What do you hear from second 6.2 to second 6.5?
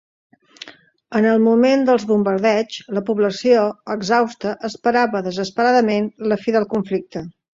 la